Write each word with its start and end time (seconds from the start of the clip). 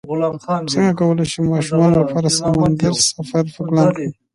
څنګه 0.71 0.93
کولی 0.99 1.25
شم 1.31 1.43
د 1.47 1.51
ماشومانو 1.53 1.99
لپاره 2.01 2.27
د 2.31 2.35
سمندر 2.37 2.93
سفر 3.11 3.43
پلان 3.53 3.87
کړم 3.95 4.11